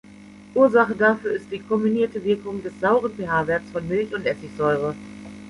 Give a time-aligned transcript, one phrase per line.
[0.55, 4.95] Ursache dafür ist die kombinierte Wirkung des sauren pH-Werts von Milch- und Essigsäure.